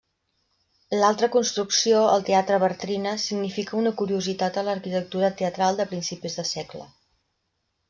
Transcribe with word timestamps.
L'altra 1.01 1.27
construcció, 1.35 1.99
el 2.13 2.25
Teatre 2.29 2.57
Bartrina, 2.63 3.13
significa 3.25 3.79
una 3.83 3.93
curiositat 4.01 4.59
en 4.63 4.67
l'arquitectura 4.71 5.33
teatral 5.43 5.81
de 5.83 5.89
principis 5.95 6.41
de 6.43 6.49
segle. 6.57 6.91